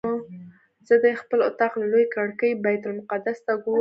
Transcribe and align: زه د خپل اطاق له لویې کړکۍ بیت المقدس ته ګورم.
زه 0.87 0.95
د 1.03 1.05
خپل 1.21 1.39
اطاق 1.49 1.71
له 1.81 1.85
لویې 1.91 2.11
کړکۍ 2.15 2.51
بیت 2.63 2.83
المقدس 2.87 3.37
ته 3.45 3.51
ګورم. 3.63 3.69